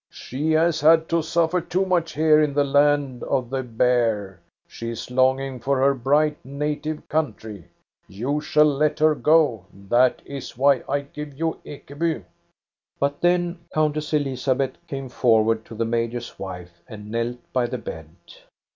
[0.09, 4.39] She has had to suffer too much here in the land of the bear.
[4.67, 7.65] She is longing for her bright native country.
[8.07, 9.67] You shall let her go.
[9.71, 12.23] That is why I give you Ekeby."
[12.99, 18.07] But then Countess Elizabeth came forward to the major's wife and knelt by the bed.